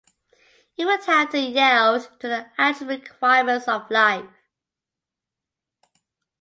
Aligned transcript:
It 0.77 0.85
would 0.85 1.03
have 1.05 1.29
to 1.29 1.37
yield 1.39 2.09
to 2.21 2.27
the 2.27 2.49
actual 2.57 2.87
requirements 2.87 3.67
of 3.67 3.87
life. 3.91 4.25